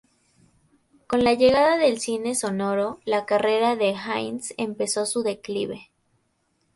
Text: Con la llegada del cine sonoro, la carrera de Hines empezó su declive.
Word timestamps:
Con 1.05 1.23
la 1.23 1.35
llegada 1.35 1.77
del 1.77 1.99
cine 1.99 2.33
sonoro, 2.33 2.99
la 3.05 3.27
carrera 3.27 3.75
de 3.75 3.93
Hines 4.17 4.55
empezó 4.57 5.05
su 5.05 5.21
declive. 5.21 5.91